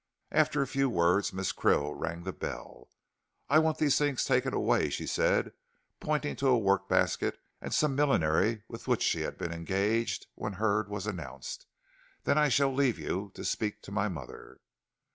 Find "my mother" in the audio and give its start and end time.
13.91-14.59